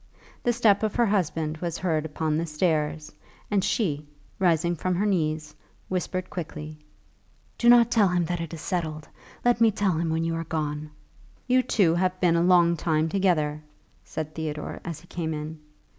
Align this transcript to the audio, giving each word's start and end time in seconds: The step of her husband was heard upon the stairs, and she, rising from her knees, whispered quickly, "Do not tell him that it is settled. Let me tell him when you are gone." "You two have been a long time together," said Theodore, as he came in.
The 0.41 0.51
step 0.51 0.81
of 0.81 0.95
her 0.95 1.05
husband 1.05 1.57
was 1.59 1.77
heard 1.77 2.07
upon 2.07 2.35
the 2.35 2.47
stairs, 2.47 3.11
and 3.51 3.63
she, 3.63 4.07
rising 4.39 4.75
from 4.75 4.95
her 4.95 5.05
knees, 5.05 5.53
whispered 5.89 6.27
quickly, 6.31 6.79
"Do 7.59 7.69
not 7.69 7.91
tell 7.91 8.07
him 8.07 8.25
that 8.25 8.41
it 8.41 8.51
is 8.51 8.61
settled. 8.61 9.07
Let 9.45 9.61
me 9.61 9.69
tell 9.69 9.95
him 9.99 10.09
when 10.09 10.23
you 10.23 10.33
are 10.37 10.43
gone." 10.45 10.89
"You 11.45 11.61
two 11.61 11.93
have 11.93 12.19
been 12.19 12.35
a 12.35 12.41
long 12.41 12.75
time 12.77 13.09
together," 13.09 13.61
said 14.03 14.33
Theodore, 14.33 14.81
as 14.83 14.99
he 15.01 15.05
came 15.05 15.35
in. 15.35 15.59